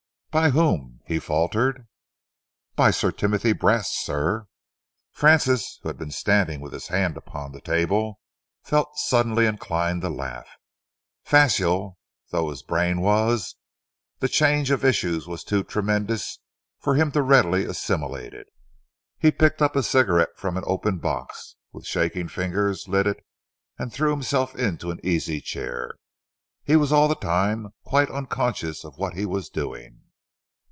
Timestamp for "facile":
11.25-11.97